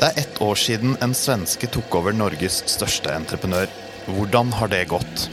[0.00, 3.66] Det er ett år siden en svenske tok over Norges største entreprenør.
[4.08, 5.26] Hvordan har det gått?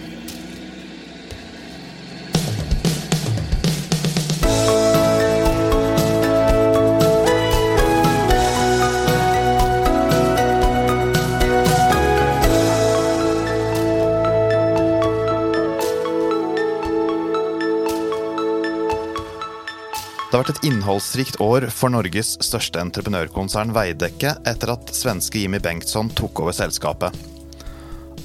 [20.67, 27.15] Innholdsrikt år for Norges største entreprenørkonsern Veidekke etter at svenske Jimmy Bengtsson tok over selskapet.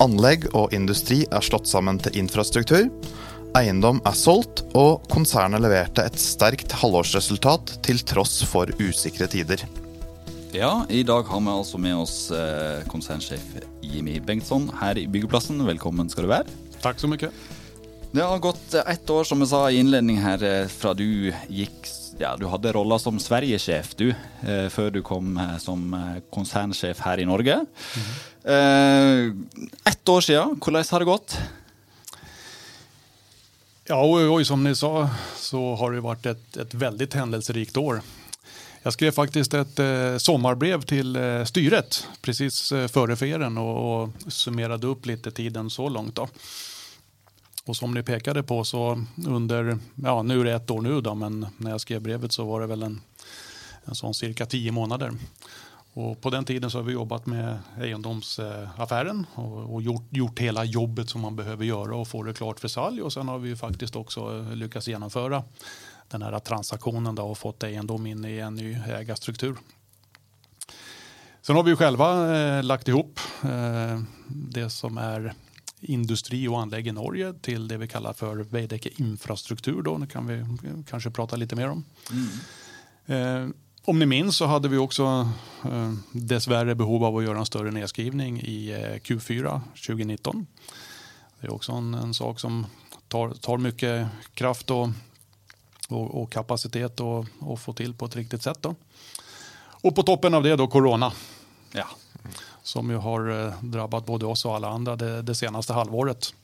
[0.03, 2.89] Anlegg og industri er slått sammen til infrastruktur.
[3.55, 9.63] Eiendom er solgt, og konsernet leverte et sterkt halvårsresultat til tross for usikre tider.
[10.51, 15.63] Ja, i dag har vi altså med oss eh, konsernsjef Jimmy Bengtsson her i byggeplassen.
[15.69, 16.61] Velkommen skal du være.
[16.83, 17.31] Tack så mycket.
[18.13, 21.87] Det har gått ett år, som jeg sa i innledning her, eh, fra du gikk
[22.23, 24.13] Ja, du hadde rolla som Sverigesjef, du,
[24.47, 27.57] eh, før du kom eh, som eh, koncernchef konsernsjef her i Norge.
[28.45, 29.33] eh,
[29.91, 31.35] ett år siden, hvordan har det gått?
[33.91, 38.03] Ja, oj, oj, som ni sa så har det varit ett, ett väldigt händelserikt år.
[38.83, 44.09] Jag skrev faktiskt ett eh, sommarbrev till eh, styret precis eh, före ferien och, och
[44.29, 46.15] summerade upp lite tiden så långt.
[46.15, 46.29] Då.
[47.67, 51.15] Och som ni pekade på så under, ja nu är det ett år nu då,
[51.15, 53.01] men när jag skrev brevet så var det väl en,
[53.85, 55.13] en sån cirka tio månader.
[55.95, 60.65] Och på den tiden så har vi jobbat med egendomsaffären och, och gjort, gjort hela
[60.65, 63.03] jobbet som man behöver göra och få det klart för salg.
[63.03, 65.45] Och sen har vi ju faktiskt också eh, lyckats genomföra
[66.09, 69.57] den här transaktionen då och fått egendom in i en ny ägarstruktur.
[71.43, 75.35] Sen har vi själva eh, lagt ihop eh, det som är
[75.83, 79.83] industri och anlägg i Norge till det vi kallar för Veidekke infrastruktur.
[79.83, 79.99] Då.
[79.99, 80.45] Det kan vi
[80.91, 81.85] kanske prata lite mer om.
[83.07, 83.49] Eh,
[83.85, 85.29] om ni minns så hade vi också
[85.65, 90.47] eh, dessvärre behov av att göra en större nedskrivning i eh, Q4 2019.
[91.41, 92.67] Det är också en, en sak som
[93.09, 94.89] tar, tar mycket kraft och,
[95.89, 98.59] och, och kapacitet att få till på ett riktigt sätt.
[98.61, 98.75] Då.
[99.65, 101.13] Och på toppen av det då corona
[101.73, 101.87] Ja
[102.63, 106.35] som ju har eh, drabbat både oss och alla andra det, det senaste halvåret.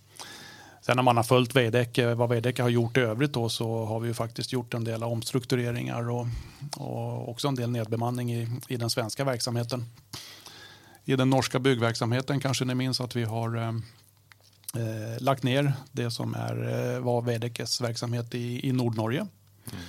[0.80, 3.84] Sen när man har följt Veidekke, eh, vad Veidekke har gjort i övrigt då, så
[3.84, 6.26] har vi ju faktiskt gjort en del omstruktureringar och,
[6.76, 9.84] och också en del nedbemanning i, i den svenska verksamheten.
[11.04, 13.68] I den norska byggverksamheten kanske ni minns att vi har eh,
[14.82, 19.20] eh lagt ner det som är, var Veidekkes verksamhet i, i Nordnorge.
[19.20, 19.84] Mm.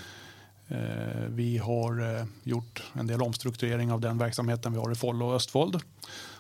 [1.27, 5.35] Vi har eh, gjort en del omstrukturering av den verksamheten vi har i Foll och
[5.35, 5.81] Östfold.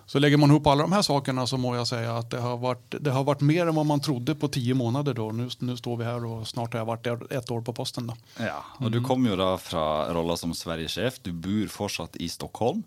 [0.05, 2.57] Så lägger man ihop alla de här sakerna så må jag säga att det har
[2.57, 5.13] varit, det har varit mer än vad man trodde på tio månader.
[5.13, 5.31] Då.
[5.31, 8.07] Nu, nu står vi här och snart har jag varit ett år på posten.
[8.07, 8.15] Då.
[8.37, 11.19] Ja, og du kom jo da fra rolla som Sverigesjef.
[11.21, 12.83] Du bor fortsatt i Stockholm.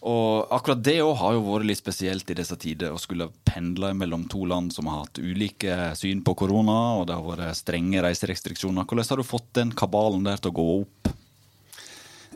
[0.00, 3.92] Og akkurat det òg har jo vært litt spesielt i disse tider, å skulle pendle
[3.92, 8.00] mellom to land som har hatt ulike syn på korona, og det har vært strenge
[8.06, 8.88] reiserestriksjoner.
[8.88, 11.12] Hvordan har du fått den kabalen der til å gå opp?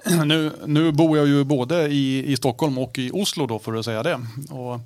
[0.26, 3.84] Nu, nu bor jag ju både i, i Stockholm och i Oslo då för att
[3.84, 4.20] säga det.
[4.50, 4.80] Och,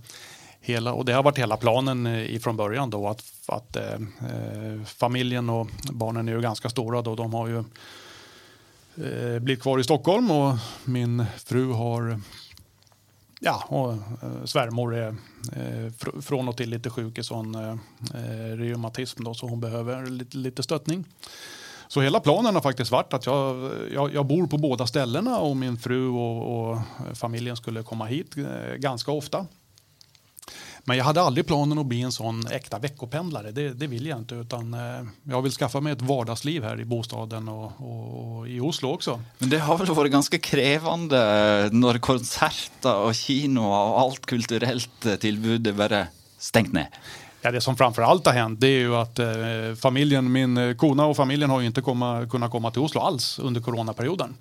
[0.61, 4.85] hela, och det har varit hela planen eh, ifrån början då att, att eh, eh,
[4.85, 7.15] familjen och barnen är ju ganska stora då.
[7.15, 7.59] De har ju
[9.07, 12.21] eh, blivit kvar i Stockholm och min fru har
[13.41, 15.09] Ja, och eh, svärmor är
[15.53, 17.71] eh, från och till lite sjuk i sån eh,
[18.15, 21.05] eh, reumatism då, så hon behöver lite, lite stöttning.
[21.89, 25.57] Så hela planen har faktiskt varit att jag, jag, jag bor på båda ställena och
[25.57, 26.79] min fru och, och
[27.15, 29.47] familjen skulle komma hit eh, ganska ofta.
[30.89, 33.51] Men jag hade aldrig planen att bli en sån äkta veckopendlare.
[33.51, 34.35] Det, det vill jag inte.
[34.35, 38.61] Utan eh, jag vill skaffa mig ett vardagsliv här i bostaden och, och, och i
[38.61, 39.21] Oslo också.
[39.39, 41.21] Men det har vel vært ganske krevende
[41.77, 46.01] når konserter og kinoer og alt kulturelt eh, tilbud er bare
[46.41, 46.97] stengt ned.
[47.45, 50.75] Ja, det som framför allt har hänt det är ju att eh, familjen, min eh,
[50.75, 54.35] kona och familjen har ju inte komma, kunnat komma till Oslo alls under coronaperioden.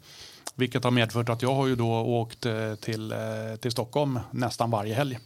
[0.56, 4.72] Vilket har medfört att jag har ju då åkt eh, till, eh, till Stockholm nästan
[4.72, 5.20] varje helg.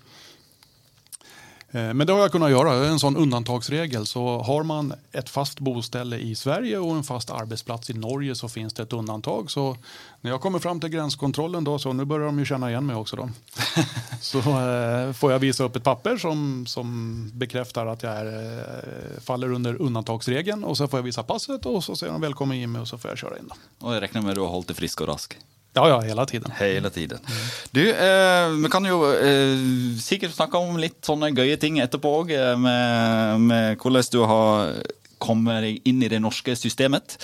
[1.71, 4.05] Eh, Men det har jag kunnat göra, det är en sån undantagsregel.
[4.05, 8.49] Så har man ett fast boställe i Sverige och en fast arbetsplats i Norge så
[8.49, 9.51] finns det ett undantag.
[9.51, 9.77] Så
[10.21, 12.95] när jag kommer fram till gränskontrollen då, så nu börjar de ju känna igen mig
[12.95, 13.29] också då.
[14.21, 19.21] Så eh, får jag visa upp ett papper som, som bekräftar att jag är, eh,
[19.21, 20.63] faller under undantagsregeln.
[20.63, 23.11] Och så får jag visa passet och så säger de välkommen Jimmy och så får
[23.11, 23.47] jag köra in.
[23.49, 23.55] Då.
[23.87, 25.33] Og jeg regner med du har holdt deg frisk og rask.
[25.73, 26.51] Ja, ja, hela tiden.
[26.59, 27.19] Hele tiden.
[27.71, 29.61] Du, eh, vi kan jo eh,
[30.03, 34.81] sikkert snakke om litt sånne gøye ting etterpå òg, med, med hvordan du har
[35.21, 37.17] komme inn i det norske systemet.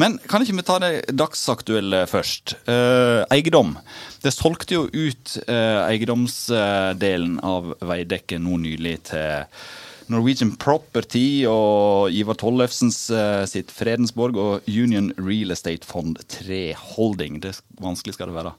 [0.00, 2.56] Men kan ikke vi ta det dagsaktuelle først?
[2.66, 3.76] Eh, eiendom.
[4.24, 9.46] Det solgte jo ut eh, eiendomsdelen av Veidekke nå nylig til
[10.12, 17.40] Norwegian Property og Ivar Tollefsens uh, sitt Fredensborg og Union Real Estate Fond 3 Holding.
[17.44, 18.54] Det vanskelig skal det være.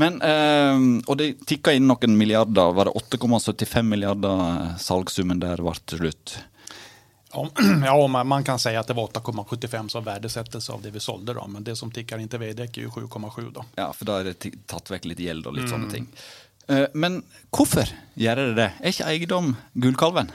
[0.00, 2.74] Men, uh, og det tikka inn noen milliarder.
[2.76, 6.36] Var det 8,75 milliarder salgssummen der ble til slutt?
[7.34, 11.34] Ja, man, kan säga att det var 8,75 som värdesättelse av det vi sålde.
[11.34, 13.52] Då, men det som tickar in till Veidekke är ju 7,7.
[13.54, 13.64] Då.
[13.74, 15.72] Ja, för då är det tatt vekk litt gjeld og litt mm.
[15.74, 16.08] sånne ting.
[16.92, 17.18] Men
[17.52, 18.70] hvorfor gjør det det?
[18.80, 20.30] Er ikke eiendom gullkalven?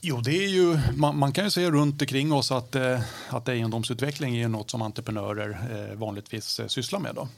[0.00, 3.48] Jo, det är ju, man, man, kan ju se runt omkring oss att, eh, att
[3.48, 5.58] egendomsutveckling är något som entreprenörer
[5.90, 7.14] eh, vanligtvis eh, sysslar med.
[7.14, 7.28] Då.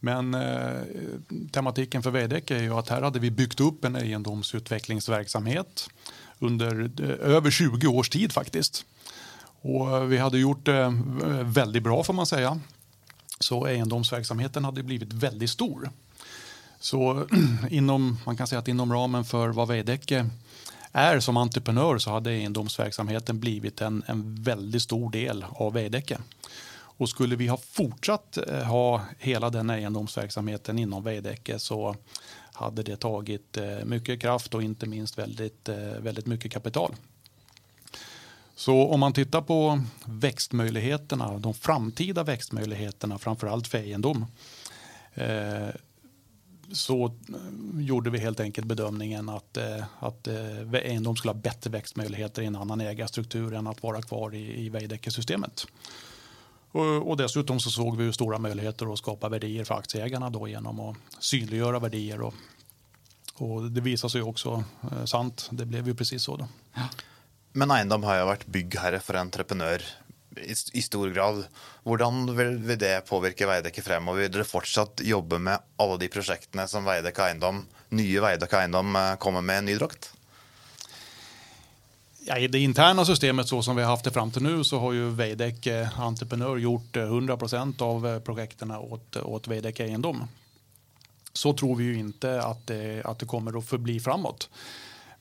[0.00, 0.82] Men eh,
[1.52, 5.88] tematiken för Veidekke är ju att här hade vi byggt upp en egendomsutvecklingsverksamhet
[6.38, 8.84] under eh, över 20 års tid faktiskt.
[9.60, 10.90] Och vi hade gjort det eh,
[11.42, 12.60] väldigt bra får man säga.
[13.40, 15.90] Så egendomsverksamheten hade blivit väldigt stor.
[16.80, 17.26] Så
[17.70, 20.30] inom, man kan säga att inom ramen för vad Veidekke
[20.96, 26.18] är som entreprenör så hade egendomsverksamheten blivit en, en väldigt stor del av Veidekke.
[26.96, 31.96] Och skulle vi ha fortsatt eh, ha hela den egendomsverksamheten inom Veidekke så
[32.52, 36.94] hade det tagit eh, mycket kraft och inte minst väldigt, eh, väldigt mycket kapital.
[38.56, 44.26] Så om man tittar på växtmöjligheterna, de framtida växtmöjligheterna, framförallt för egendom,
[46.74, 52.42] så eh, gjorde vi helt enkelt bedömningen att, eh, att eh, skulle ha bättre växtmöjligheter
[52.42, 55.66] i en annan ägarstruktur än att vara kvar i, i Veidekke-systemet.
[56.72, 60.80] Och, och, dessutom så såg vi stora möjligheter att skapa värdier för aktieägarna då genom
[60.80, 62.20] att synliggöra värdier.
[62.20, 62.34] Och,
[63.34, 65.48] och det visade sig också eh, sant.
[65.52, 66.36] Det blev ju precis så.
[66.36, 66.48] Då.
[67.52, 69.82] Men Eindom har ju varit byggherre för entreprenör
[70.42, 71.44] i, stor grad.
[71.82, 74.24] Hvordan vil, det påvirke Veidekke fremover?
[74.24, 77.64] Vil dere fortsatt jobbe med alle de prosjektene som Veidekke Eiendom,
[77.94, 80.12] nye Veidekke Eiendom eh, kommer med en ny drakt?
[82.26, 84.78] Ja, I det interna systemet så som vi har haft det fram till nu så
[84.78, 90.24] har ju Veidekke Entreprenör gjort eh, 100 procent av eh, projekten åt, åt Veidekke Egendom.
[91.32, 94.48] Så tror vi ju inte att det, att det kommer att förbli framåt.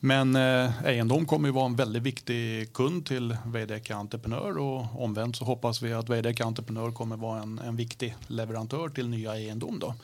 [0.05, 5.35] Men eh, egendom kommer ju vara en väldigt viktig kund till Veidekke Entreprenör och omvänt
[5.35, 9.79] så hoppas vi att Veidekke Entreprenör kommer vara en, en viktig leverantör till nya egendom.
[9.79, 9.95] Då.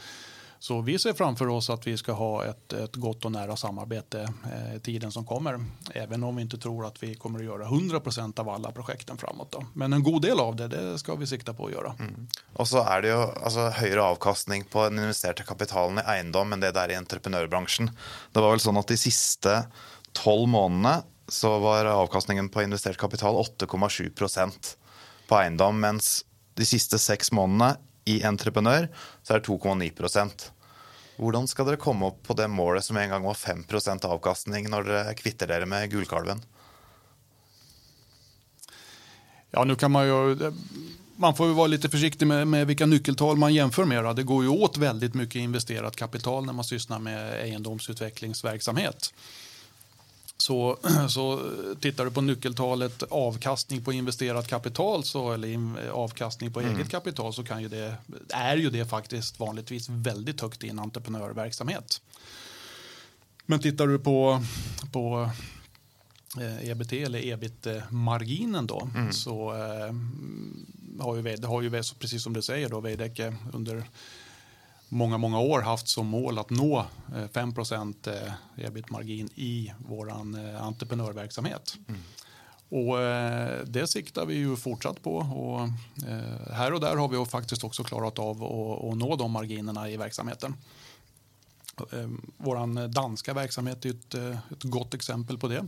[0.60, 4.22] Så vi ser framför oss att vi ska ha ett, ett gott och nära samarbete
[4.22, 5.66] eh, tiden som kommer.
[5.94, 9.52] Även om vi inte tror att vi kommer att göra 100% av alla projekten framåt.
[9.52, 9.66] Då.
[9.74, 11.96] Men en god del av det, det ska vi sikta på att göra.
[12.00, 12.28] Mm.
[12.54, 16.60] Och så är det ju alltså, högre avkastning på den investerade kapitalen i egendom än
[16.60, 17.92] det där i entreprenörbranschen.
[18.32, 19.64] Det var väl så att de sista
[20.12, 24.76] 12 månaderna så var avkastningen på investerat kapital 8,7
[25.28, 26.00] på egendom, medan
[26.54, 27.78] de sista sex månaderna
[28.10, 28.88] i entreprenør
[29.24, 30.50] så er det 2,9
[31.20, 34.88] Hvordan skal dere komme opp på det målet som en gang var 5% avkastning, når
[34.88, 36.40] dere kvitter dere med gullkalven?
[39.52, 40.52] Ja, nu kan man ju...
[41.20, 44.16] Man får vara lite försiktig med, med vilka nyckeltal man jämför med.
[44.16, 49.14] Det går ju åt väldigt mycket investerat kapital när man sysslar med egendomsutvecklingsverksamhet.
[50.42, 50.78] Så,
[51.10, 55.60] så tittar du på nyckeltalet avkastning på investerat kapital så, eller
[55.92, 56.76] avkastning på mm.
[56.76, 57.96] eget kapital så kan ju det,
[58.30, 62.02] är ju det faktiskt vanligtvis väldigt högt i en entreprenörverksamhet.
[63.46, 64.44] Men tittar du på,
[64.92, 65.30] på
[66.40, 69.12] eh, EBT eller ebit-marginen då mm.
[69.12, 69.94] så eh,
[71.04, 71.70] har ju, har ju
[72.00, 73.84] precis som du säger då Veidekke under
[74.90, 76.86] många, många år haft som mål att nå
[77.34, 78.34] 5 eh, eh,
[78.66, 81.78] ebit-margin i vår eh, entreprenörverksamhet.
[81.88, 82.02] Mm.
[82.72, 82.98] Och
[83.66, 85.70] det siktar vi ju fortsatt på och
[86.54, 90.56] här och där har vi faktiskt också klarat av att, nå de marginerna i verksamheten.
[92.38, 94.16] Vår danska verksamhet är ett,
[94.52, 95.68] ett gott exempel på det.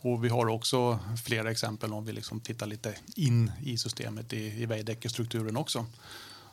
[0.00, 4.62] Och vi har också flera exempel om vi liksom tittar lite in i systemet i,
[4.62, 5.86] i Veidekke-strukturen också.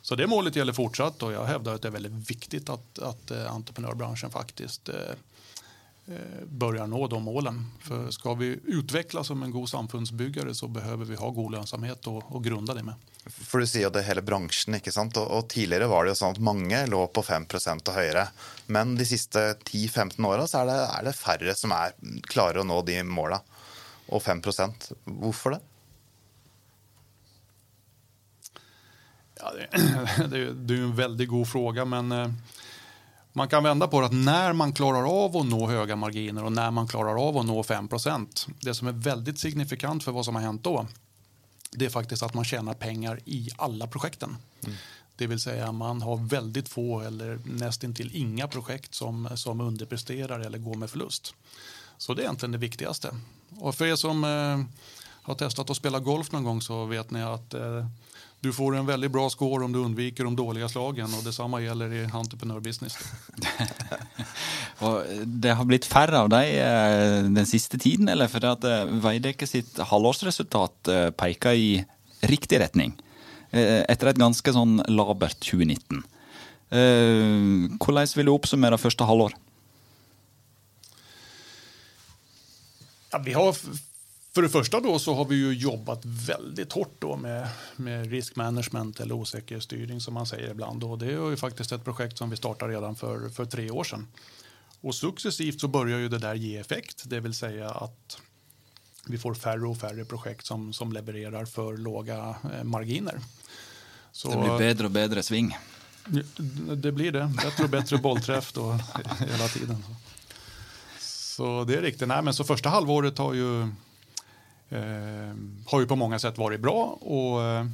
[0.02, 3.30] Så det målet gäller fortsatt och jag hävdar att det är väldigt viktigt att, att
[3.30, 4.94] eh, entreprenörbranschen faktiskt eh,
[6.06, 7.66] eh, börjar nå de målen.
[7.80, 12.34] För ska vi utvecklas som en god samfundsbyggare så behöver vi ha god lönsamhet och,
[12.34, 12.94] och grunda det med.
[13.26, 15.16] För du säger att det är hela branschen, inte sant?
[15.16, 18.28] Och, och tidigare var det ju så att många låg på 5% och högre.
[18.66, 21.92] Men de sista 10-15 åren så är det, är det färre som är
[22.22, 23.38] klara att nå de målen.
[24.06, 24.42] Och 5
[25.04, 25.60] Varför det?
[29.42, 32.30] Ja, det, det, det är en väldigt god fråga, men eh,
[33.32, 36.52] Man kan vända på det att när man klarar av att nå höga marginer och
[36.52, 40.34] när man klarar av att nå 5% det som är väldigt signifikant för vad som
[40.34, 40.86] har hänt då,
[41.72, 44.36] det är faktiskt att man tjänar pengar i alla projekten.
[44.64, 44.76] Mm.
[45.16, 50.58] Det vill säga man har väldigt få eller nästintill inga projekt som, som underpresterar eller
[50.58, 51.34] går med förlust.
[51.98, 53.16] Så det är egentligen det viktigaste.
[53.58, 54.76] Och för er som eh,
[55.22, 57.86] har testat att spela golf någon gång så vet ni att eh,
[58.40, 61.92] du får en väldigt bra score om du undviker de dåliga slagen och detsamma gäller
[61.92, 62.98] i entreprenörbusiness.
[65.24, 68.28] det har blivit färre av dig eh, den sista tiden, eller?
[68.28, 71.84] För att eh, Veidekke sitt halvårsresultat eh, pekar i
[72.20, 73.02] riktig retning
[73.52, 76.04] efter ett ganska sånn labert 2019.
[77.80, 79.34] Hvordan vil du oppsummere første halvår?
[83.10, 83.56] Ja, vi har
[84.32, 88.36] för det första då så har vi ju jobbat väldigt hårt då med, med risk
[88.36, 90.84] management eller osäkerhetsstyrning som man säger ibland.
[90.84, 93.84] Och det är ju faktiskt ett projekt som vi startade redan för, för tre år
[93.84, 94.06] sedan.
[94.80, 98.18] Och successivt så börjar ju det där ge effekt, det vill säga att
[99.06, 103.20] vi får färre och färre projekt som, som levererar för låga eh, marginer.
[104.12, 105.56] Så, det blir bättre och bättre sving.
[106.76, 107.32] Det blir det.
[107.44, 108.78] Bättre och bättre bollträff då
[109.18, 109.84] hela tiden.
[110.98, 112.08] Så det är riktigt.
[112.08, 113.68] Nej, men så första halvåret har ju
[114.70, 115.34] Eh,
[115.66, 116.98] har ju på många sätt varit bra.
[117.00, 117.66] Och, eh,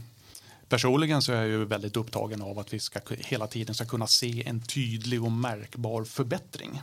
[0.68, 4.06] personligen så är jag ju väldigt upptagen av att vi ska, hela tiden ska kunna
[4.06, 6.82] se en tydlig och märkbar förbättring.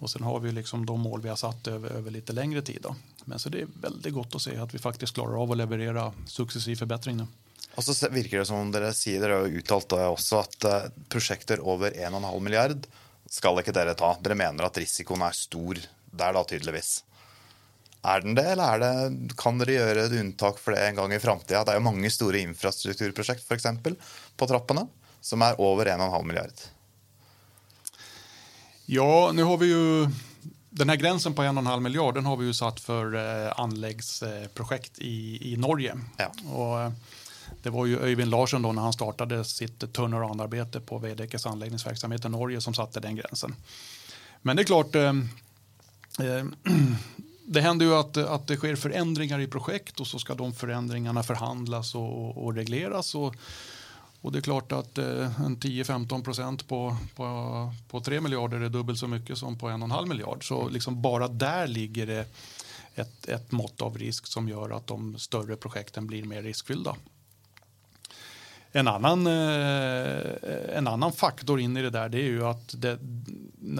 [0.00, 2.78] Och sen har vi liksom de mål vi har satt över, över lite längre tid.
[2.82, 2.96] Då.
[3.24, 6.12] Men så det är väldigt gott att se att vi faktiskt klarar av att leverera
[6.26, 7.26] successiv förbättring nu.
[7.74, 10.82] Och så verkar det som om dere sier, dere har uttalt också att uh, eh,
[11.08, 12.86] prosjekter over 1,5 miljard
[13.30, 14.16] skal ikke dere ta.
[14.20, 15.78] Dere mener att risikoen är stor
[16.10, 17.04] der, da, tydeligvis.
[18.02, 21.12] Er den det, eller er det, kan dere gjøre et unntak for det en gang
[21.12, 21.64] i framtida?
[21.64, 23.98] Det er jo mange store infrastrukturprosjekt for eksempel,
[24.40, 24.86] på trappene
[25.20, 26.64] som är över 1,5 miljard.
[28.86, 30.08] Ja, nu har vi ju
[30.70, 35.52] den här gränsen på 1,5 miljard den har vi ju satt för eh, anläggsprojekt i,
[35.52, 35.98] i Norge.
[36.16, 36.32] Ja.
[36.52, 36.92] Och, eh,
[37.62, 42.28] det var ju Öyvind Larsson då när han startade sitt turnaround-arbete på Veidekkes anläggningsverksamhet i
[42.28, 43.54] Norge som satte den gränsen.
[44.42, 45.12] Men det är klart, eh,
[46.20, 46.44] eh
[47.52, 51.22] det händer ju att, att det sker förändringar i projekt och så ska de förändringarna
[51.22, 53.14] förhandlas och, och regleras.
[53.14, 53.34] Och,
[54.20, 58.68] och det är klart att eh, en 10-15 procent på, på, på 3 miljarder är
[58.68, 60.48] dubbelt så mycket som på 1,5 miljard.
[60.48, 62.26] Så liksom bara där ligger det
[62.94, 66.96] ett, ett mått av risk som gör att de större projekten blir mer riskfyllda.
[68.72, 72.98] En annan, eh, en annan faktor in i det där det är ju att det,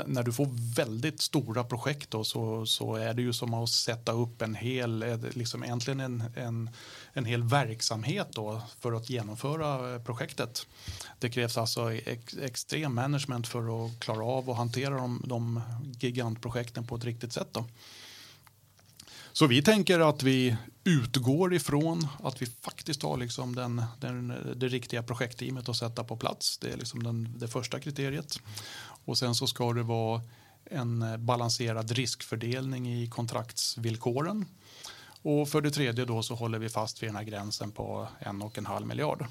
[0.06, 4.12] när du får väldigt stora projekt då, så, så är det ju som att sätta
[4.12, 6.70] upp en hel, eh, liksom egentligen en, en,
[7.12, 10.66] en hel verksamhet då för att genomföra eh, projektet.
[11.18, 15.60] Det krävs alltså ex, extrem management för att klara av och hantera de, de
[16.00, 17.48] gigantprojekten på ett riktigt sätt.
[17.52, 17.64] Då.
[19.40, 24.68] Så vi tänker att vi utgår ifrån att vi faktiskt har liksom den, den, det
[24.68, 26.58] riktiga projektteamet att sätta på plats.
[26.58, 28.40] Det är liksom den, det första kriteriet.
[29.04, 30.22] Och sen så ska det vara
[30.64, 34.46] en balanserad riskfördelning i kontraktsvillkoren.
[35.22, 38.42] Och för det tredje då så håller vi fast vid den här gränsen på en
[38.42, 39.26] och en halv miljard.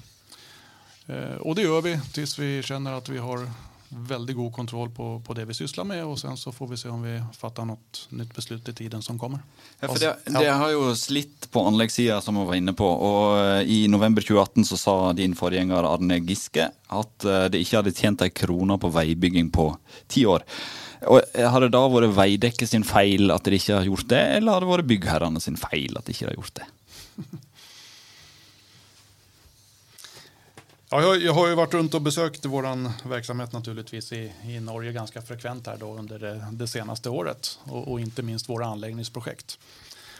[1.06, 3.50] Eh, och det gör vi tills vi känner att vi har
[3.92, 6.88] väldigt god kontroll på, på det vi sysslar med och sen så får vi se
[6.88, 9.38] om vi fattar något nytt beslut i tiden som kommer.
[9.80, 13.38] Ja, för det, det har ju slitt på anläggssidan som vi var inne på och
[13.38, 17.92] eh, i november 2018 så sa din föregångare Arne Giske att eh, det inte hade
[17.92, 20.42] tjänat en krona på vägbygging på tio år.
[21.00, 24.20] Och eh, har det då varit Veidekke sin fel att det inte har gjort det
[24.20, 26.64] eller har det varit byggherrarna sin fel att det inte har gjort det?
[30.92, 34.92] Ja, jag, jag, har ju varit runt och besökt vår verksamhet naturligtvis i, i Norge
[34.92, 39.58] ganska frekvent här då under det, det senaste året och, och, inte minst våra anläggningsprojekt.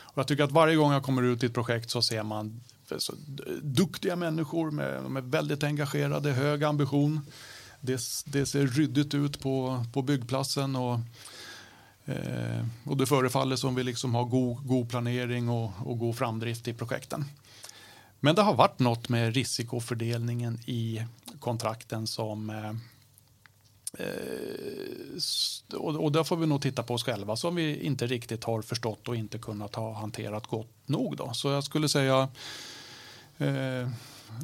[0.02, 2.60] Och jag tycker att varje gång jag kommer ut i ett projekt så ser man
[2.98, 3.14] så
[3.62, 7.20] duktiga människor med, med väldigt engagerade, hög ambition.
[7.80, 10.98] Det, det ser ryddigt ut på, på byggplatsen och,
[12.04, 16.68] eh, och det förefaller som vi liksom har god, god planering och, och god framdrift
[16.68, 17.24] i projekten.
[18.20, 21.04] Men det har varit något med riskofördelningen i
[21.40, 22.70] kontrakten som eh,
[24.06, 28.62] eh, och, där får vi nog titta på oss själva som vi inte riktigt har
[28.62, 31.16] förstått och inte kunnat ha hanterat gott nog.
[31.16, 31.32] Då.
[31.32, 32.28] Så jag skulle säga
[33.38, 33.88] eh,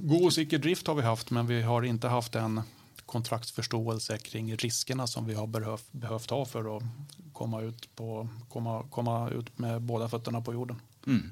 [0.00, 2.62] god och säker drift har vi haft men vi har inte haft en
[3.06, 6.82] kontraktsförståelse kring riskerna som vi har behövt, behövt ha för att
[7.32, 10.80] komma ut, på, komma, komma ut med båda fötterna på jorden.
[11.06, 11.30] Mm.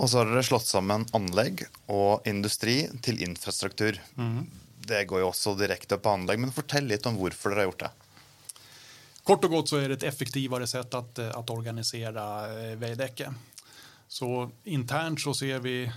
[0.00, 4.02] Och så har dere slått sammen anlegg och industri till infrastruktur.
[4.18, 4.46] Mm.
[4.78, 7.78] det går ju också direkt på anlegg, Men fortell lite om varför dere har gjort
[7.78, 7.90] det.
[9.22, 13.34] Kort och gott så är det ett effektivare sätt att, att organisera eh, Veidekke.
[14.08, 15.92] Så internt så ser vi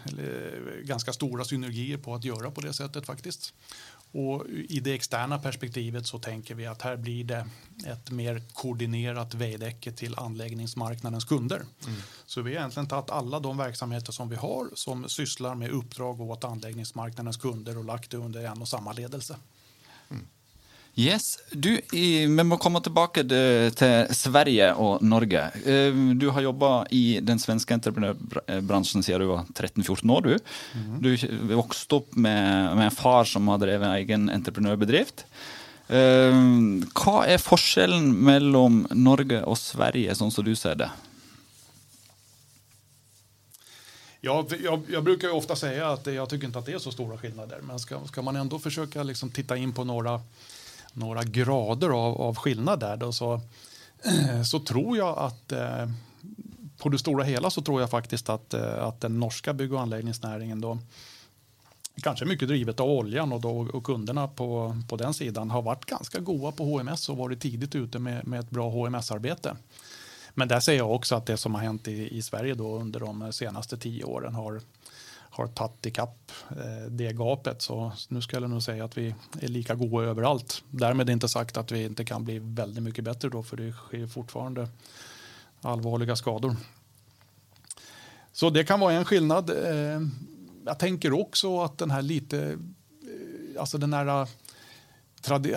[0.84, 3.54] ganska stora synergier på att göra på det sättet faktiskt.
[4.14, 7.48] Och I det externa perspektivet så tänker vi att här blir det
[7.86, 11.56] ett mer koordinerat Veidekke till anläggningsmarknadens kunder.
[11.58, 12.00] Mm.
[12.26, 16.22] Så vi har egentligen tagit alla de verksamheter som vi har som sysslar med uppdrag
[16.22, 19.36] åt anläggningsmarknadens kunder och lagt det under en och samma ledelse.
[20.96, 21.40] Yes.
[21.50, 25.48] Du, vi må komme tilbake til Sverige og Norge.
[25.66, 30.22] Eh, du har jobba i den svenske entreprenørbransjen siden du var 13-14 år.
[30.22, 31.00] Du mm.
[31.02, 35.26] Du vokste opp med, med, en far som har drevet en egen entreprenørbedrift.
[35.90, 36.38] Eh,
[36.94, 40.92] hva er forskjellen mellom Norge og Sverige, sånn som du ser det?
[44.26, 47.18] Ja, jag, jag, brukar ofta säga att jag tycker inte att det är så stora
[47.18, 47.60] skillnader.
[47.62, 50.22] Men ska, ska man ändå försöka liksom titta in på några
[50.94, 53.42] några grader av, av skillnad där då, så,
[54.46, 55.90] så tror jag att eh,
[56.78, 59.82] på det stora hela så tror jag faktiskt att, eh, att den norska bygg och
[59.82, 60.78] anläggningsnäringen då
[62.02, 65.86] kanske mycket drivet av oljan och, då, och kunderna på, på den sidan har varit
[65.86, 69.56] ganska goa på HMS och varit tidigt ute med, med ett bra HMS-arbete.
[70.34, 73.00] Men där säger jag också att det som har hänt i, i Sverige då under
[73.00, 74.62] de senaste tio åren har,
[75.34, 77.62] har tagit ikapp eh, det gapet.
[77.62, 80.64] Så nu skulle jag nog säga att vi är lika goda överallt.
[80.70, 84.08] Därmed inte sagt att vi inte kan bli väldigt mycket bättre då, för det sker
[84.08, 84.68] fortfarande
[85.62, 86.56] allvarliga skador.
[88.32, 89.50] Så det kan vara en skillnad.
[89.50, 90.02] Eh,
[90.66, 94.28] jag tänker också att den här lite, eh, alltså den här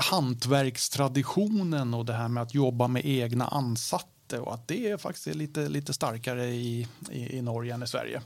[0.01, 5.27] hantverkstraditionen och det här med att jobba med egna ansatte och att det är faktiskt
[5.27, 8.23] lite, lite starkare i, i, i Norge än i Sverige.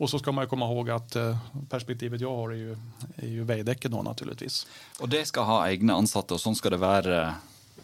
[0.00, 1.36] Och så ska man komma ihåg att eh,
[1.68, 2.76] perspektivet jag har är ju,
[3.16, 4.66] är ju Veidekke då naturligtvis.
[5.00, 7.34] Och det ska ha egna ansatte och så ska det vara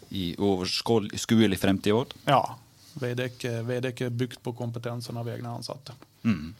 [0.09, 1.93] i överskuelig framtid?
[2.25, 2.57] Ja,
[2.93, 5.91] Veidekke, Veidekke är byggt på kompetensen av egna ansatte.
[6.23, 6.53] Mm.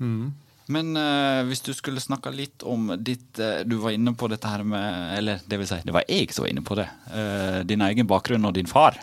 [0.00, 0.34] Mm.
[0.66, 4.48] Men uh, hvis du skulle snacka lite om ditt uh, Du var inne på dette
[4.48, 6.88] her med Eller det vill säga, det var jag som var inne på det.
[7.16, 9.00] Uh, din egen bakgrund och din far.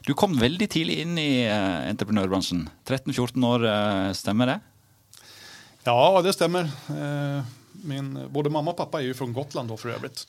[0.00, 2.68] Du kom väldigt tidigt in i uh, entreprenörbranschen.
[2.86, 4.60] 13-14 år, stämmer det?
[5.84, 6.62] Ja, det stämmer.
[6.88, 10.28] Eh, min, både mamma och pappa är ju från Gotland då för övrigt.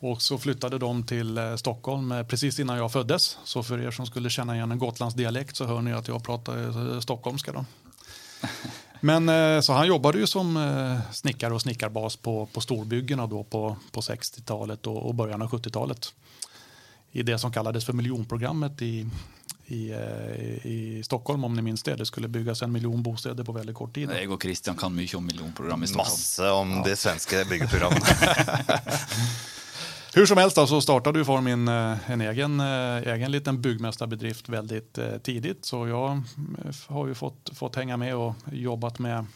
[0.00, 3.38] Och så flyttade de till eh, Stockholm eh, precis innan jag föddes.
[3.44, 6.24] Så för er som skulle känna igen en Gotlands dialekt så hör ni att jag
[6.24, 7.52] pratar stockholmska.
[7.52, 7.64] Då.
[9.00, 14.00] Men så han jobbade ju som snickare och snickarbas på, på storbyggena då på, på
[14.00, 16.14] 60-talet och, och början av 70-talet.
[17.12, 19.10] I det som kallades för miljonprogrammet i,
[19.66, 21.96] i, eh, i Stockholm om ni minns det.
[21.96, 24.10] Det skulle byggas en miljon bostäder på väldigt kort tid.
[24.22, 26.10] Jag och Christian kan mycket om miljonprogram i Stockholm.
[26.10, 26.82] Massa om ja.
[26.84, 28.02] det svenska byggeprogrammet.
[30.14, 34.48] Hur som helst så startade ju far min eh, en egen, eh, egen liten byggmästarbedrift
[34.48, 35.64] väldigt tidigt.
[35.64, 36.22] Så jag
[36.86, 39.26] har ju fått, fått hänga med och jobbat med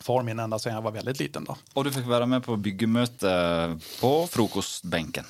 [0.00, 1.44] far min ända sedan jag var väldigt liten.
[1.44, 1.56] Då.
[1.72, 5.24] Och du fick vara med på byggemöte på frukostbänken?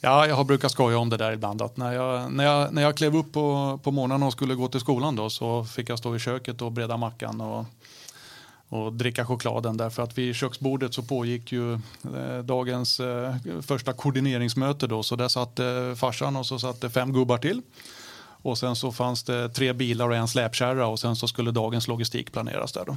[0.00, 1.62] Ja, jag har brukat skoja om det där ibland.
[1.62, 4.68] Att när, jag, när, jag, när jag klev upp på, på morgonen och skulle gå
[4.68, 7.64] till skolan då, så fick jag stå i köket och breda mackan och,
[8.68, 9.76] och dricka chokladen.
[9.76, 14.86] Därför att vid köksbordet så pågick ju eh, dagens eh, första koordineringsmöte.
[14.86, 17.62] Då, så där satt eh, farsan och så satt det fem gubbar till.
[18.42, 21.88] Och sen så fanns det tre bilar och en släpkärra och sen så skulle dagens
[21.88, 22.84] logistik planeras där.
[22.84, 22.96] Då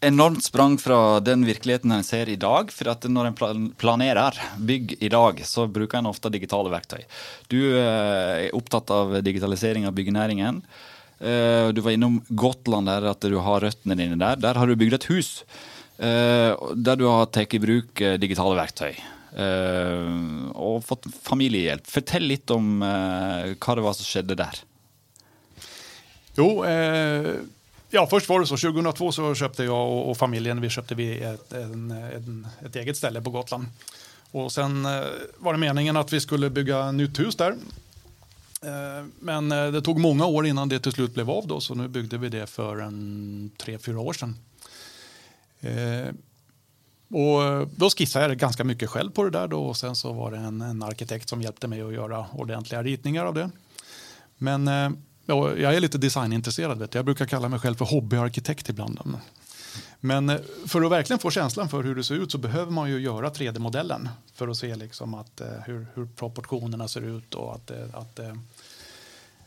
[0.00, 4.96] enormt sprang från den verkligheten en ser idag, för att när man planerar, planerer bygg
[5.00, 7.06] idag så brukar en ofta digitala verktyg.
[7.46, 10.62] Du eh, är upptatt av digitalisering av byggnäringen.
[11.18, 14.36] Eh, du var inom Gotland, där, att du har rötterna inne där.
[14.36, 15.44] Där har du byggt ett hus
[15.98, 19.04] eh, där du har tagit i bruk digitala verktyg.
[20.54, 21.86] och fått familjehjälp.
[21.86, 22.80] Fortell lite om
[23.66, 24.54] vad det var som skedde där.
[26.36, 27.34] Jo, eh
[27.94, 28.56] Ja, först var det så.
[28.56, 32.96] 2002 så köpte jag och, och familjen vi köpte vi ett, en, en, ett eget
[32.96, 33.66] ställe på Gotland.
[34.30, 35.04] Och sen eh,
[35.38, 37.50] var det meningen att vi skulle bygga nytt hus där.
[38.62, 41.74] Eh, men eh, det tog många år innan det till slut blev av då, så
[41.74, 44.36] nu byggde vi det för en tre, fyra år sedan.
[45.60, 46.14] Eh,
[47.10, 50.12] och eh, då skissade jag ganska mycket själv på det där då, och sen så
[50.12, 53.50] var det en, en arkitekt som hjälpte mig att göra ordentliga ritningar av det.
[54.38, 54.68] Men
[55.26, 56.78] jag är lite designintresserad.
[56.78, 56.98] Vet du.
[56.98, 59.18] Jag brukar kalla mig själv för hobbyarkitekt ibland.
[60.04, 62.90] Men eh, för att verkligen få känslan för hur det ser ut så behöver man
[62.90, 67.54] ju göra 3D-modellen för att se liksom att, eh, hur, hur proportionerna ser ut och
[67.54, 68.38] att, eh, att det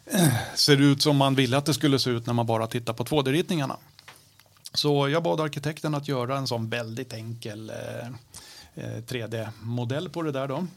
[0.56, 3.04] ser ut som man ville att det skulle se ut när man bara tittar på
[3.04, 3.78] 2D-ritningarna.
[4.74, 7.72] Så jag bad arkitekten att göra en sån väldigt enkel
[9.08, 10.48] 3D-modell på det där.
[10.48, 10.68] Då.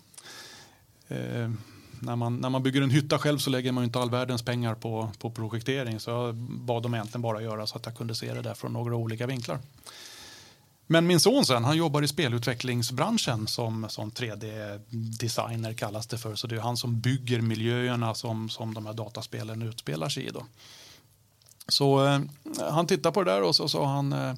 [2.01, 4.75] När, man, när man bygger en hytta själv så lägger man inte all världens pengar
[4.75, 6.01] på, på projektering.
[6.01, 8.73] Så jag bad dem egentligen bara göra så att jag kunde se det där från
[8.73, 9.59] några olika vinklar.
[10.87, 16.35] Men min son sen, han jobbar i spelutvecklingsbranschen som, som 3D-designer kallas det för.
[16.35, 20.31] Så det är han som bygger miljöerna som, som de här dataspelen utspelar sig i.
[20.31, 20.47] Då.
[21.69, 22.21] Så eh,
[22.71, 24.35] han tittade på det där och så sa han eh,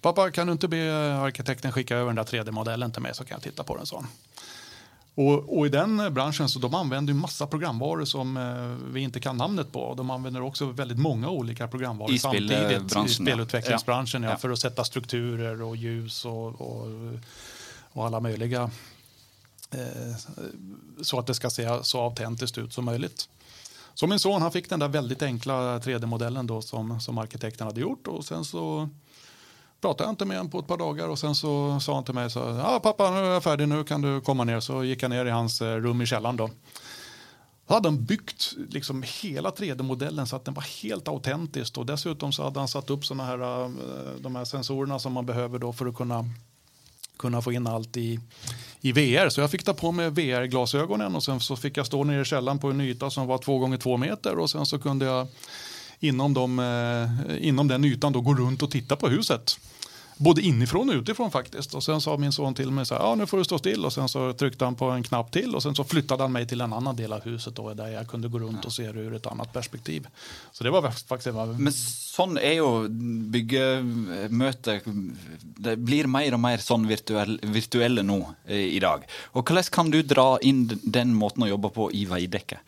[0.00, 3.34] Pappa, kan du inte be arkitekten skicka över den där 3D-modellen till mig så kan
[3.34, 4.04] jag titta på den, så.
[5.14, 9.20] Och, och, i den branschen så de använder ju massa programvaror som eh, vi inte
[9.20, 9.94] kan namnet på.
[9.94, 14.30] De använder också väldigt många olika programvaror I samtidigt i spelutvecklingsbranschen ja.
[14.30, 16.88] Ja, för att sätta strukturer och ljus och, och,
[17.92, 18.70] och alla möjliga
[19.70, 20.16] eh,
[21.02, 23.28] så att det ska se så autentiskt ut som möjligt.
[23.94, 27.80] Så min son han fick den där väldigt enkla 3D-modellen då som, som arkitekten hade
[27.80, 28.88] gjort och sen så
[29.80, 32.14] pratade jag inte med honom på ett par dagar och sen så sa han till
[32.14, 35.02] mig så ja pappa nu är jag färdig nu kan du komma ner så gick
[35.02, 36.50] jag ner i hans eh, rum i källaren då.
[37.66, 42.32] Då hade han byggt liksom hela 3D-modellen så att den var helt autentisk och dessutom
[42.32, 43.70] så hade han satt upp såna här, eh,
[44.20, 46.24] de här sensorerna som man behöver då för att kunna
[47.20, 48.20] kunna få in allt i,
[48.80, 49.28] i VR.
[49.28, 52.24] Så jag fick ta på mig VR-glasögonen och sen så fick jag stå nere i
[52.24, 55.26] källaren på en yta som var två gånger två meter och sen så kunde jag
[56.00, 59.58] inom, de, eh, inom den ytan då gå runt och titta på huset.
[60.20, 61.74] Både inifrån och utifrån faktiskt.
[61.74, 63.84] Och sen sa min son till mig så här, ja nu får du stå still.
[63.84, 66.46] Och sen så tryckte han på en knapp till och sen så flyttade han mig
[66.46, 69.00] till en annan del av huset då, där jag kunde gå runt och se det
[69.00, 70.06] ur ett annat perspektiv.
[70.52, 71.34] Så det var faktiskt...
[71.34, 71.46] Var...
[71.46, 72.88] Men sån är ju
[73.28, 74.80] byggemöte,
[75.40, 79.04] det blir mer och mer sån virtuell, virtuella nu eh, idag.
[79.22, 82.58] Och hur kan du dra in den måten att jobba på i Veidekke?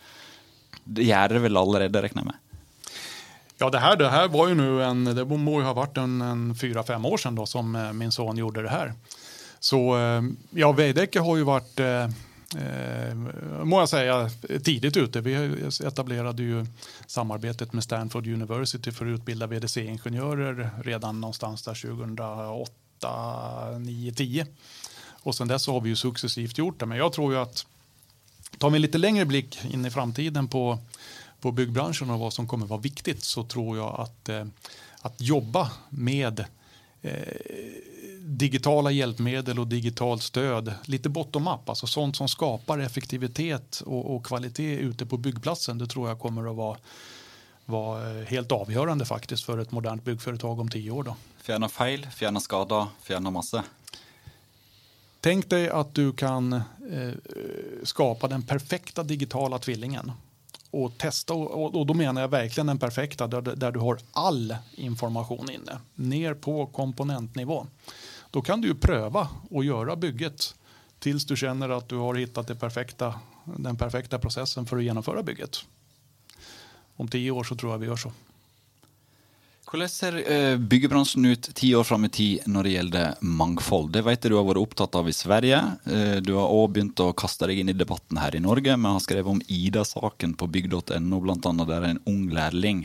[0.84, 2.34] Det gör det väl allerede, räknar med?
[3.62, 6.20] Ja, det här, det här var ju nu en, det må ju ha varit en,
[6.20, 8.94] en fyra, fem år sedan då som eh, min son gjorde det här.
[9.60, 12.04] Så eh, ja, Veidekke har ju varit, eh,
[12.56, 13.14] eh,
[13.64, 14.30] må jag säga,
[14.64, 15.20] tidigt ute.
[15.20, 15.34] Vi
[15.84, 16.66] etablerade ju
[17.06, 24.46] samarbetet med Stanford University för att utbilda VDC-ingenjörer redan någonstans där 2008, 9, 10.
[25.22, 26.86] Och sen dess har vi ju successivt gjort det.
[26.86, 27.66] Men jag tror ju att
[28.58, 30.78] tar vi en lite längre blick in i framtiden på
[31.42, 34.44] på byggbranschen och vad som kommer vara viktigt så tror jag att, eh,
[35.00, 36.44] att jobba med
[37.02, 37.12] eh,
[38.20, 44.76] digitala hjälpmedel och digitalt stöd, lite bottom-up, alltså sånt som skapar effektivitet och, och, kvalitet
[44.76, 46.78] ute på byggplatsen, det tror jag kommer att vara,
[47.64, 51.02] vara helt avgörande faktiskt för ett modernt byggföretag om tio år.
[51.02, 51.16] Då.
[51.42, 53.64] Fjärna fel, fjärna skada, fjärna massa.
[55.20, 56.62] Tänk dig att du kan eh,
[57.82, 60.12] skapa den perfekta digitala tvillingen
[60.72, 61.34] och testa.
[61.34, 65.78] Och, och då menar jag verkligen den perfekta där, där du har all information inne.
[65.94, 67.66] Ner på komponentnivå.
[68.30, 70.54] Då kan du ju pröva och göra bygget
[70.98, 75.22] tills du känner att du har hittat det perfekta, den perfekta processen för att genomföra
[75.22, 75.64] bygget.
[76.96, 78.12] Om tio år så tror jag vi gör så.
[79.72, 83.86] Hvordan ser byggbranschen eh, byggebransjen ut ti år fram i tid når det gjelder mangfold?
[83.94, 85.60] Det vet jeg du har vært opptatt av i Sverige.
[85.88, 88.74] Eh, du har òg begynt å kaste deg inn i debatten her i Norge.
[88.76, 91.54] Vi har skrevet om Ida-saken på bygg.no, bl.a.
[91.64, 92.84] der en ung lærling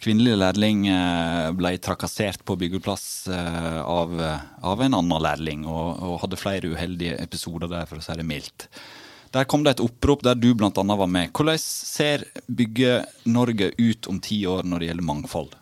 [0.00, 4.16] kvinnelig lærling blev eh, ble trakassert på byggeplass av,
[4.62, 8.24] av en annen lærling, og, og, hadde flere uheldige episoder der, for å si det
[8.24, 8.70] mildt.
[9.36, 10.72] Der kom det et opprop der du bl.a.
[10.72, 11.34] var med.
[11.36, 15.58] Hvordan ser Bygge-Norge ut om ti år når det gjelder mangfold?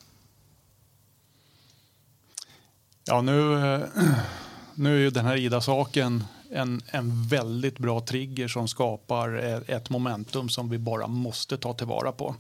[3.09, 3.81] Ja, nu, eh,
[4.75, 9.35] nu är ju den här Ida-saken en, en väldigt bra trigger som skapar
[9.71, 12.35] ett momentum som vi bara måste ta tillvara på.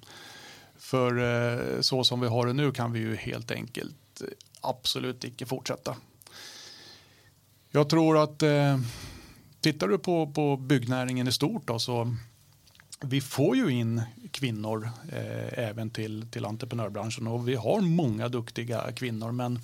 [0.78, 4.26] För eh, så som vi har det nu kan vi ju helt enkelt eh,
[4.60, 5.96] absolut icke fortsätta.
[7.70, 8.42] Jag tror att
[9.60, 12.16] tittar du på, på byggnäringen i stort då, så
[13.00, 18.92] vi får ju in kvinnor eh, även till, till entreprenörbranschen och vi har många duktiga
[18.92, 19.60] kvinnor men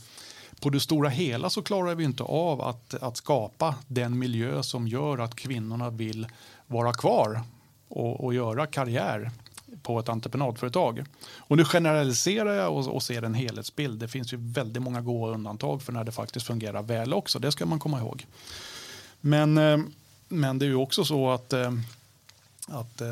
[0.62, 4.88] på det stora hela så klarar vi inte av att, att skapa den miljö som
[4.88, 6.27] gör att kvinnorna vill
[6.66, 7.40] vara kvar
[7.88, 9.31] och, och göra karriär
[9.83, 11.05] på ett entreprenadföretag.
[11.37, 14.01] Och nu generaliserar jag och, och, ser en helhetsbild.
[14.01, 17.38] Det finns ju väldigt många goda undantag för när det faktiskt fungerar väl också.
[17.38, 18.27] Det ska man komma ihåg.
[19.20, 19.79] Men, eh,
[20.29, 21.72] men det är ju också så att eh,
[22.72, 23.08] att eh,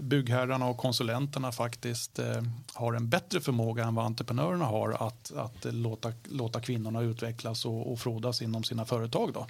[0.00, 2.42] byggherrarna och konsulenterna faktiskt eh,
[2.74, 7.92] har en bättre förmåga än vad entreprenörerna har att, att låta, låta kvinnorna utvecklas och,
[7.92, 9.32] och frodas inom sina företag.
[9.32, 9.46] Då.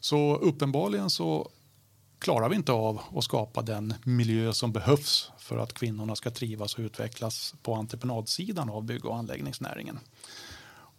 [0.00, 1.48] Så uppenbarligen så
[2.18, 6.74] klarar vi inte av att skapa den miljö som behövs för att kvinnorna ska trivas
[6.74, 9.98] och utvecklas på entreprenadsidan av bygg och anläggningsnäringen.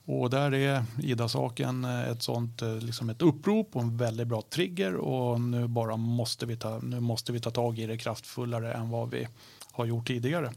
[0.10, 4.42] Och där är Ida-saken eh, ett sånt eh, liksom ett upprop och en väldigt bra
[4.50, 8.74] trigger och nu bara måste vi ta, nu måste vi ta tag i det kraftfullare
[8.74, 9.28] än vad vi
[9.72, 10.52] har gjort tidigare.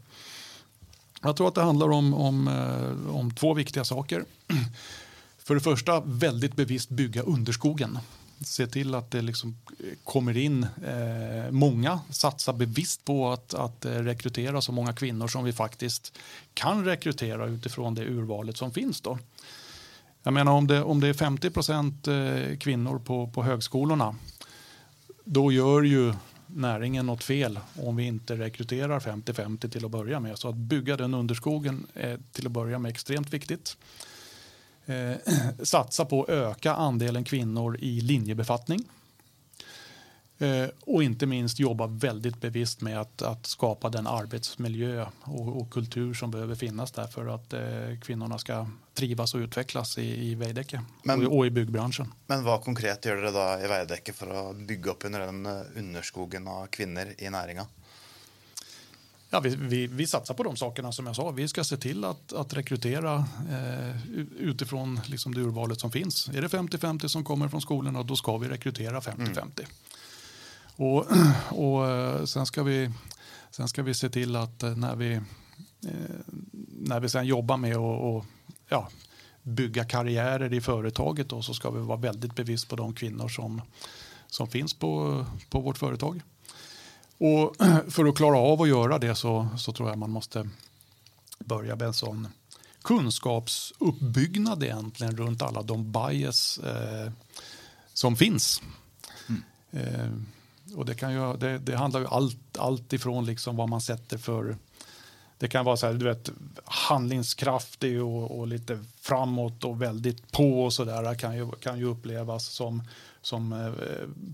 [1.21, 4.25] Jag tror att det handlar om, om, eh, om två viktiga saker.
[5.37, 7.99] För det första väldigt bevisst bygga underskogen
[8.45, 9.57] se till att det liksom
[10.03, 15.53] kommer in eh, många, satsa bevisst på att, att rekrytera så många kvinnor som vi
[15.53, 16.17] faktiskt
[16.53, 19.01] kan rekrytera utifrån det urvalet som finns.
[19.01, 19.19] Då.
[20.23, 24.15] Jag menar om det, om det är 50 procent eh, kvinnor på, på högskolorna
[25.23, 26.13] då gör ju
[26.47, 30.37] näringen något fel om vi inte rekryterar 50-50 till att börja med.
[30.37, 33.77] Så att bygga den underskogen är till att börja med extremt viktigt
[34.85, 35.11] eh,
[35.63, 38.83] satsa på att öka andelen kvinnor i linjebefattning.
[40.41, 45.71] Eh, och inte minst jobba väldigt bevisst med att, att skapa den arbetsmiljö och, och,
[45.73, 50.35] kultur som behöver finnas där för att eh, kvinnorna ska trivas och utvecklas i, i
[50.35, 52.13] Veidekke och, och, i byggbranschen.
[52.27, 55.61] Men vad konkret gör det då i Veidekke för att bygga upp under den eh,
[55.75, 57.65] underskogen av kvinnor i näringen?
[59.29, 61.31] Ja, vi, vi, vi, satsar på de sakerna som jag sa.
[61.31, 66.27] Vi ska se till att, att rekrytera eh, utifrån liksom det urvalet som finns.
[66.27, 69.37] Är det 50-50 som kommer från skolorna då ska vi rekrytera 50-50.
[69.37, 69.51] Mm.
[70.75, 71.05] Och,
[71.49, 72.91] och eh, sen, ska vi,
[73.51, 75.21] sen ska vi se till att eh, när vi, eh,
[76.67, 78.25] när vi sen jobbar med att
[78.69, 78.89] ja,
[79.43, 83.61] bygga karriärer i företaget då, så ska vi vara väldigt bevisst på de kvinnor som,
[84.27, 86.21] som finns på, på vårt företag.
[87.17, 87.55] Och
[87.87, 90.49] för att klara av att göra det så, så tror jag man måste
[91.39, 92.27] börja med en sån
[92.81, 97.11] kunskapsuppbyggnad egentligen runt alla de bias eh,
[97.93, 98.61] som finns.
[99.29, 99.43] Mm.
[99.71, 100.11] Eh,
[100.75, 104.17] och det, kan ju, det, det, handlar ju allt, allt ifrån liksom vad man sätter
[104.17, 104.57] för
[105.37, 106.31] det kan vara så här, du vet,
[106.65, 111.85] handlingskraftig och, och lite framåt och väldigt på och så där kan ju, kan ju
[111.85, 112.83] upplevas som
[113.21, 113.71] som eh,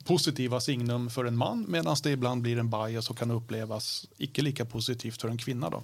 [0.06, 4.42] positiva signum för en man medan det ibland blir en bias och kan upplevas icke
[4.42, 5.70] lika positivt för en kvinna.
[5.70, 5.84] Då.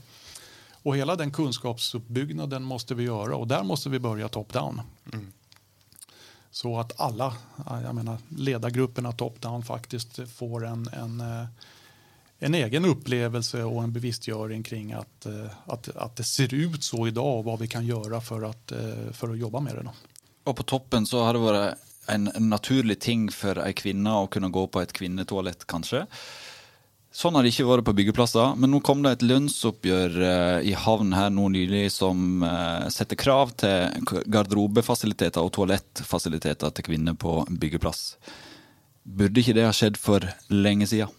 [0.84, 4.82] Och hela den kunskapsuppbyggnaden måste vi göra och där måste vi börja top-down.
[5.14, 5.32] Mm.
[6.54, 7.34] Så att alla,
[7.84, 11.46] jag menar ledargrupperna top-down faktiskt får en, en, eh,
[12.40, 17.08] en egen upplevelse och en bevisstgöring kring att, eh, att, att det ser ut så
[17.08, 19.84] idag och vad vi kan göra för att, eh, för att jobba med det.
[19.84, 19.92] Då.
[20.44, 21.76] Och på toppen så har det varit
[22.08, 26.06] en, naturlig ting för en kvinna att kunna gå på ett kvinnetoalett, kanske.
[27.14, 30.72] Sånn har det ikke vært på byggeplasser, men nå kom det et lønnsoppgjør eh, i
[30.74, 34.02] havn her nå nylig som eh, setter krav til
[34.34, 38.16] garderobefasiliteter og toalettfasiliteter til kvinner på byggeplass.
[39.06, 41.14] Burde ikke det ha skjedd for lenge siden?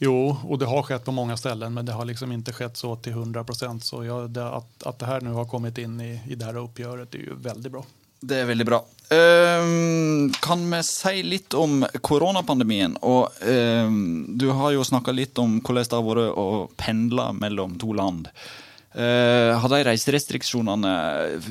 [0.00, 2.96] Jo, och det har skett på många ställen, men det har liksom inte skett så
[2.96, 3.84] till 100 procent.
[3.84, 6.56] Så jag, det, att, att det här nu har kommit in i, i det här
[6.56, 7.84] uppgöret är ju väldigt bra.
[8.20, 8.80] Det er veldig bra.
[9.08, 12.98] Uh, kan vi si litt om koronapandemien?
[13.06, 16.48] Og uh, ehm, du har jo snakka litt om hvordan det har vært å
[16.80, 18.28] pendle mellom to land.
[18.98, 20.92] Uh, har de reiserestriksjonene
[21.36, 21.48] eh,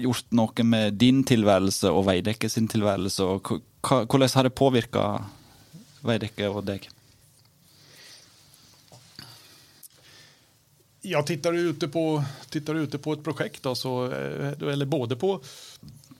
[0.00, 3.26] gjort noe med din tilværelse og Veidekke sin tilværelse?
[3.26, 5.06] Og hvordan har det påvirka
[6.06, 6.86] Veidekke og deg?
[11.04, 15.40] Jag tittar ute på, tittar ute på ett projekt, då, så, eh, eller både på,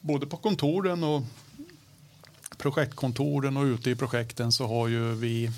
[0.00, 1.22] både på kontoren och
[2.56, 5.50] projektkontoren och ute i projekten så har ju vi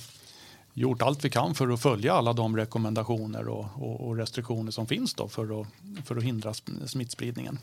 [0.74, 4.86] gjort allt vi kan för att följa alla de rekommendationer och, och, och restriktioner som
[4.86, 5.66] finns då för, att,
[6.04, 6.54] för att hindra
[6.86, 7.58] smittspridningen.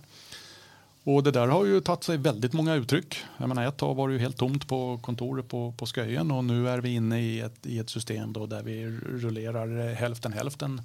[1.04, 3.18] Och det där har ju tagit sig väldigt många uttryck.
[3.38, 6.44] Jag menar, ett tag var det ju helt tomt på kontoret på, på Sköjen och
[6.44, 10.82] nu är vi inne i ett, i ett system då där vi rullerar hälften hälften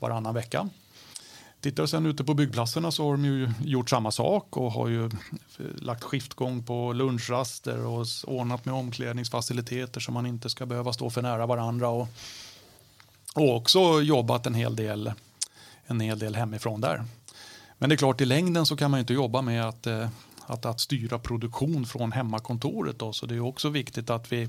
[0.00, 0.68] varannan vecka.
[1.60, 5.10] Tittar sen ute på byggplatserna så har de ju gjort samma sak och har ju
[5.78, 11.22] lagt skiftgång på lunchraster och ordnat med omklädningsfaciliteter så man inte ska behöva stå för
[11.22, 11.88] nära varandra.
[11.88, 12.08] Och,
[13.34, 15.12] och också jobbat en hel, del,
[15.86, 17.04] en hel del hemifrån där.
[17.78, 20.08] Men det är klart, i längden så kan man inte jobba med att, eh,
[20.46, 22.98] att, att styra produktion från hemmakontoret.
[22.98, 24.48] Då, så det är också viktigt att vi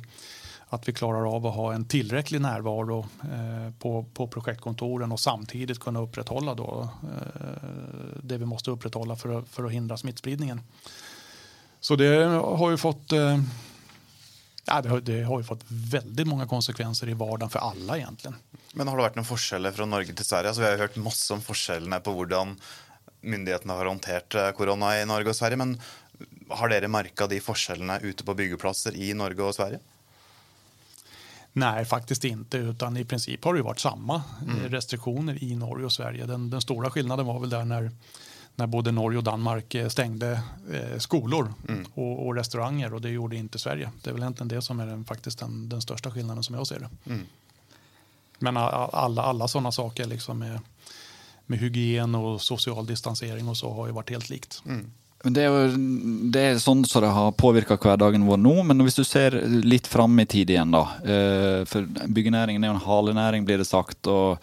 [0.74, 5.80] att vi klarar av att ha en tillräcklig närvaro eh, på, på projektkontoren och samtidigt
[5.80, 7.70] kunna upprätthålla då, eh,
[8.24, 10.62] det vi måste upprätthålla för, att, för att hindra smittspridningen.
[11.80, 13.40] Så det har ju fått eh,
[14.66, 18.36] Ja, det, har, det har ju fått väldigt många konsekvenser i vardagen för alla egentligen.
[18.74, 20.48] Men har det varit några skillnader från Norge till Sverige?
[20.48, 22.56] Alltså, vi har hört massor om skillnaderna på hur
[23.22, 25.56] myndigheterna har hanterat corona eh, i Norge och Sverige.
[25.56, 25.82] Men
[26.50, 29.80] har ni märkt de skillnaderna ute på byggplatser i Norge och Sverige?
[31.54, 32.58] Nej, faktiskt inte.
[32.58, 34.70] Utan i princip har det varit samma mm.
[34.70, 36.26] restriktioner i Norge och Sverige.
[36.26, 37.92] Den, den, stora skillnaden var väl där när,
[38.56, 41.86] när både Norge och Danmark eh, stängde eh, skolor mm.
[41.94, 43.92] och, och, restauranger och det gjorde inte Sverige.
[44.04, 46.68] Det är väl egentligen det som är den, faktiskt den, den största skillnaden som jag
[46.68, 46.90] ser det.
[47.06, 47.26] Mm.
[48.40, 50.60] Men alla, alla sådana saker liksom med,
[51.46, 54.64] med hygien och social distansering och så har ju varit helt likt.
[54.66, 54.92] Mm.
[55.24, 55.82] Det er, jo,
[56.34, 59.86] det er sånn som det har påvirka hverdagen vår nå, men hvis du ser litt
[59.86, 60.82] fram i tid igjen, da.
[61.06, 64.10] Eh, for byggenæringen er jo en halenæring, blir det sagt.
[64.10, 64.42] og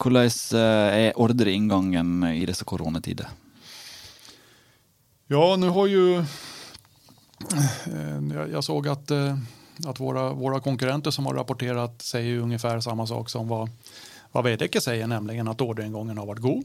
[0.00, 3.28] Hvordan eh, er ordreinngangen i disse koronatider?
[5.28, 6.24] Ja, nu har ju...
[7.92, 9.10] Eh, jag såg att,
[9.86, 13.70] att våra, våra konkurrenter som har rapporterat säger ungefär samma sak som vad,
[14.32, 16.64] vad Veidekke säger, nämligen att orderingången har varit god.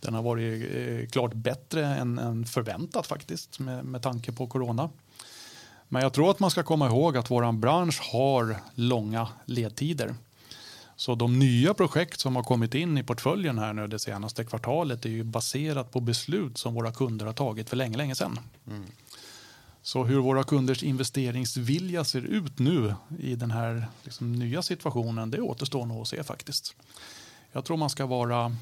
[0.00, 4.90] Den har varit eh, klart bättre än, än förväntat faktiskt med, med tanke på corona.
[5.88, 10.14] Men jag tror att man ska komma ihåg att vår bransch har långa ledtider.
[10.96, 15.04] Så de nya projekt som har kommit in i portföljen här nu det senaste kvartalet
[15.04, 18.40] är ju baserat på beslut som våra kunder har tagit för länge, länge sedan.
[18.66, 18.84] Mm.
[19.82, 25.40] Så hur våra kunders investeringsvilja ser ut nu i den här liksom, nya situationen, det
[25.40, 26.76] återstår nog att se faktiskt.
[27.52, 28.56] Jag tror man ska vara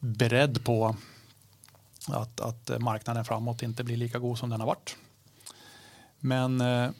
[0.00, 0.96] beredd på
[2.08, 4.96] att, att marknaden framåt inte blir lika god som den har varit.
[6.18, 6.90] Men eh,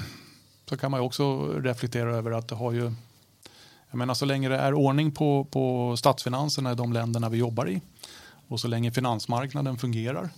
[0.68, 2.92] så kan man också reflektera över att det har ju
[3.90, 7.68] jag menar, så länge det är ordning på, på statsfinanserna i de länderna vi jobbar
[7.68, 7.80] i
[8.48, 10.30] och så länge finansmarknaden fungerar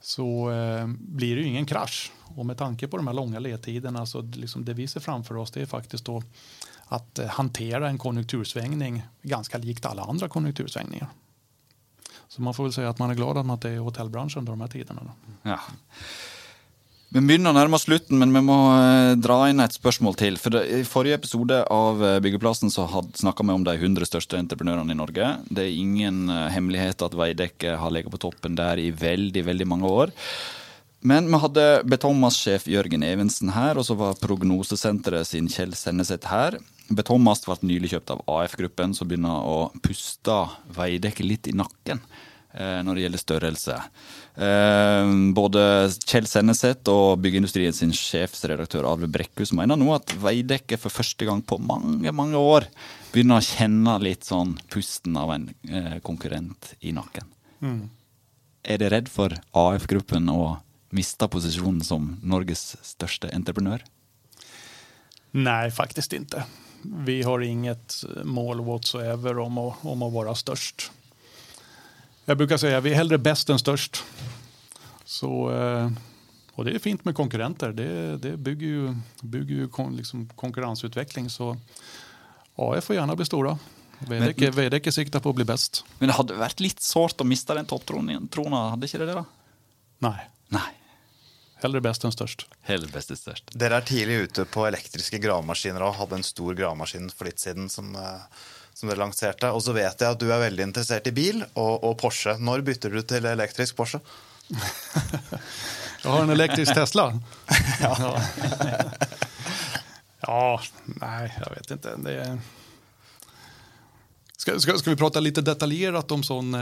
[0.00, 2.12] så eh, blir det ju ingen krasch.
[2.36, 5.50] Och med tanke på de här långa ledtiderna så liksom det vi ser framför oss
[5.50, 6.22] det är faktiskt då
[6.84, 11.08] att eh, hantera en konjunktursvängning ganska likt alla andra konjunktursvängningar.
[12.30, 14.38] Så man får väl säga att man är glad att man inte är i hotellbranschen
[14.38, 15.02] under de här tiderna.
[15.42, 15.58] Ja.
[17.10, 20.36] Vi begynner å nærme oss slutten, men vi må eh, dra inn et spørsmål til.
[20.38, 22.84] For det, I forrige episode av eh, Byggeplassen så
[23.18, 25.32] snakka vi om de 100 største entreprenørene i Norge.
[25.50, 29.42] Det er ingen eh, hemlighet hemmelighet at Veidekke har ligget på toppen der i veldig,
[29.48, 30.14] veldig mange år.
[31.02, 36.60] Men vi hadde Betongmast-sjef Jørgen Evensen her, og så var Prognosesenteret sin Kjell Senneset her.
[36.90, 40.42] Betongmast ble nylig kjøpt av AF-gruppen, som begynner å puste
[40.74, 43.76] Veidekke litt i nakken eh, når det gjelder størrelse.
[44.34, 45.62] Eh, både
[46.02, 51.44] Kjell Senneset og byggeindustrien sin sjefsredaktør Arve Brekkhus mener nå at Veidekke for første gang
[51.46, 52.66] på mange, mange år
[53.12, 57.28] begynner å kjenne litt sånn pusten av en eh, konkurrent i nakken.
[57.62, 57.84] Mm.
[58.66, 60.56] Er det redd for AF-gruppen å
[60.96, 63.86] miste posisjonen som Norges største entreprenør?
[65.30, 66.42] Nej, faktiskt inte
[66.82, 70.90] vi har inget mål whatsoever om att, om att vara störst.
[72.24, 74.04] Jag brukar säga att vi är hellre bäst än störst.
[75.04, 75.90] Så, eh,
[76.52, 77.72] och det är fint med konkurrenter.
[77.72, 81.30] Det, det bygger ju, bygger ju kon, liksom konkurrensutveckling.
[81.30, 81.56] Så
[82.56, 83.58] AF får gärna bli stora.
[84.52, 85.84] Veidekke siktar på att bli bäst.
[85.98, 88.12] Men det hade varit lite svårt att mista den topptrona,
[88.70, 89.12] hade inte det det?
[89.12, 89.24] Då?
[89.98, 90.30] Nej.
[90.48, 90.79] Nej.
[91.60, 92.46] Heller best enn størst.
[92.68, 93.52] Heller best enn størst.
[93.52, 97.68] Dere er tidlig ute på elektriske gravemaskiner og hadde en stor gravemaskin for litt siden
[97.72, 99.50] som, eh, som, dere lanserte.
[99.52, 102.38] Og så vet jeg at du er veldig interessert i bil og, og Porsche.
[102.40, 104.00] Når bytter du til elektrisk Porsche?
[104.50, 107.10] jeg har en elektrisk Tesla.
[107.84, 107.92] ja.
[110.26, 111.96] ja, nej, jag vet inte.
[111.96, 112.38] Det är...
[114.40, 116.60] Ska, ska, ska, vi prata lite detaljerat om sån eh,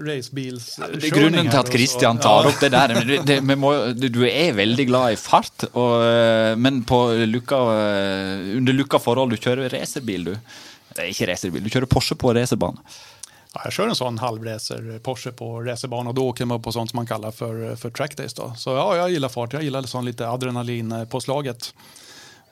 [0.00, 2.48] racebils ja, Det är grunden till att Christian tar ja.
[2.48, 3.04] upp det där.
[3.04, 8.56] Det, det, må, du är väldigt glad i fart, och, eh, men på lucka, eh,
[8.56, 10.38] under lucka förhåll, du kör racerbil du.
[10.96, 12.78] Nej, inte racerbil, du kör Porsche på racerbana.
[13.54, 16.90] Ja, jag kör en sån halvracer Porsche på racerbana och då åker man på sånt
[16.90, 18.34] som man kallar för, för trackdays.
[18.34, 18.54] Då.
[18.56, 21.74] Så ja, jag gillar fart, jag gillar sån lite adrenalin på slaget.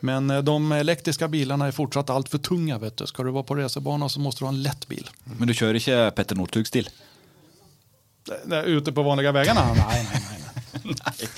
[0.04, 2.78] Men eh, de elektriska bilarna är fortsatt allt för tunga.
[2.78, 3.06] Vet du.
[3.06, 5.10] Ska du vara på racerbana så måste du ha en lätt bil.
[5.24, 6.88] Men du kör inte Petter Northug-stil?
[8.64, 9.74] Ute på vanliga vägarna?
[9.74, 10.94] nej, nej, nej.
[11.04, 11.28] nej.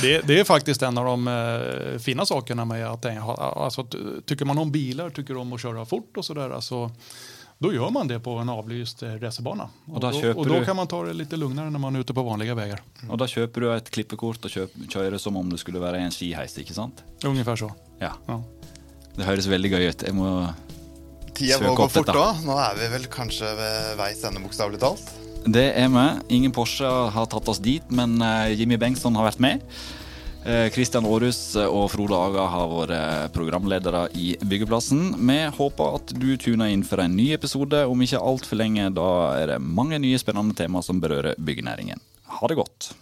[0.00, 3.06] det, det, är faktiskt en av de eh, fina sakerna med att
[3.38, 3.86] alltså,
[4.26, 6.50] tycker man om bilar, tycker om att köra fort och sådär.
[6.50, 6.90] Alltså,
[7.58, 9.68] då gör man det på en avlyst eh, racerbana.
[9.86, 12.22] Och, då, och då, kan man ta det lite lugnare när man är ute på
[12.22, 12.82] vanliga vägar.
[12.98, 13.10] Mm.
[13.10, 15.98] Och då köper du ett klippekort och köp, kör det som om det skulle vara
[15.98, 17.04] en skiheis, inte sant?
[17.24, 17.72] Ungefär så.
[17.98, 18.12] Ja.
[18.26, 18.42] ja.
[19.14, 20.02] Det hörs väldigt gøy ut.
[20.06, 20.48] Jag må
[21.36, 22.30] Tida må gå fort da.
[22.44, 25.10] Nå er vi vel kanskje ved veis ende, bokstavelig talt.
[25.46, 26.20] Det är med.
[26.28, 29.60] Ingen Porsche har tagit oss dit, men eh, Jimmy Bengtsson har varit med.
[30.46, 35.08] Eh, Kristian Aarhus og Frode Aga har vært eh, programledere i Byggeplassen.
[35.18, 38.86] Vi håper at du tuner inn for en ny episode om ikke altfor lenge.
[38.94, 39.08] Da
[39.40, 41.98] er det mange nye spennende tema som berører byggenæringen.
[42.38, 42.92] Ha det godt.